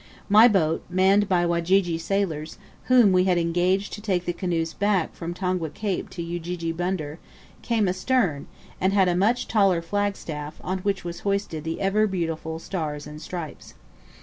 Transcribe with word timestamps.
My 0.29 0.47
boat 0.47 0.83
manned 0.89 1.29
by 1.29 1.45
Wajiji 1.45 1.99
sailors, 1.99 2.57
whom 2.85 3.11
we 3.11 3.25
had 3.25 3.37
engaged 3.37 3.93
to 3.93 4.01
take 4.01 4.25
the 4.25 4.33
canoes 4.33 4.73
back 4.73 5.13
from 5.13 5.35
Tongwe 5.35 5.75
Cape 5.75 6.09
to 6.09 6.23
Ujiji 6.23 6.71
Bunder 6.71 7.19
came 7.61 7.87
astern, 7.87 8.47
and 8.79 8.93
had 8.93 9.07
a 9.07 9.15
much 9.15 9.47
taller 9.47 9.79
flagstaff, 9.79 10.59
on 10.63 10.79
which 10.79 11.03
was 11.03 11.19
hoisted 11.19 11.63
the 11.63 11.79
ever 11.79 12.07
beautiful 12.07 12.57
Stars 12.57 13.05
and 13.05 13.21
Stripes. 13.21 13.75